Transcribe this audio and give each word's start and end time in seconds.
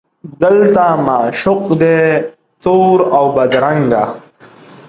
دلته 0.41 0.83
معشوق 1.05 1.65
دی 1.81 1.99
تور 2.63 2.97
اوبدرنګه 3.19 4.03